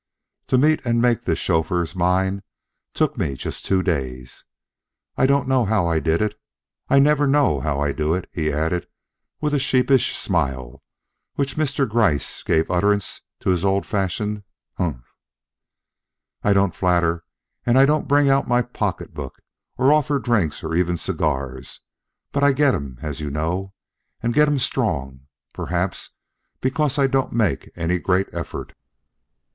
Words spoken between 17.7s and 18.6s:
I don't bring out